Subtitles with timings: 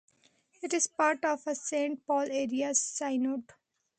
[0.63, 3.43] It is part of the Saint Paul Area Synod.